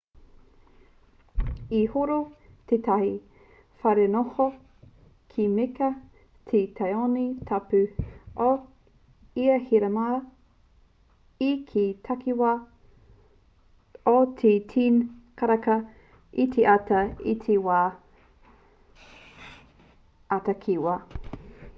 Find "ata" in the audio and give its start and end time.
16.79-17.05